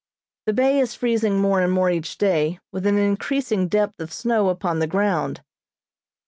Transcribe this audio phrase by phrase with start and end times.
[0.47, 4.49] The bay is freezing more and more each day, with an increasing depth of snow
[4.49, 5.43] upon the ground.